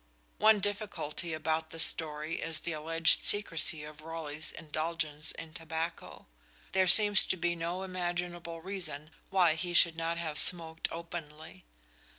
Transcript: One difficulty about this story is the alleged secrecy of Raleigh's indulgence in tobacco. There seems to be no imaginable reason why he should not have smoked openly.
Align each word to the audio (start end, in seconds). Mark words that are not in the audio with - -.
One 0.39 0.59
difficulty 0.61 1.31
about 1.31 1.69
this 1.69 1.83
story 1.83 2.37
is 2.41 2.61
the 2.61 2.71
alleged 2.71 3.23
secrecy 3.23 3.83
of 3.83 4.01
Raleigh's 4.01 4.51
indulgence 4.51 5.31
in 5.33 5.53
tobacco. 5.53 6.25
There 6.71 6.87
seems 6.87 7.23
to 7.25 7.37
be 7.37 7.55
no 7.55 7.83
imaginable 7.83 8.61
reason 8.61 9.11
why 9.29 9.53
he 9.53 9.75
should 9.75 9.95
not 9.95 10.17
have 10.17 10.39
smoked 10.39 10.87
openly. 10.91 11.65